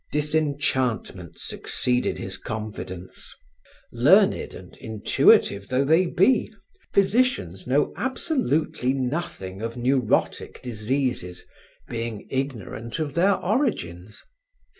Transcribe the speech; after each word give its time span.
Disenchantment 0.11 1.37
succeeded 1.37 2.17
his 2.17 2.35
confidence. 2.35 3.35
Learned 3.93 4.55
and 4.55 4.75
intuitive 4.77 5.67
though 5.67 5.85
they 5.85 6.07
be, 6.07 6.51
physicians 6.91 7.67
know 7.67 7.93
absolutely 7.95 8.93
nothing 8.93 9.61
of 9.61 9.77
neurotic 9.77 10.59
diseases, 10.63 11.45
being 11.87 12.25
ignorant 12.31 12.97
of 12.97 13.13
their 13.13 13.35
origins. 13.35 14.23